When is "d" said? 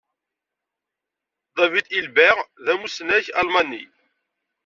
2.63-2.65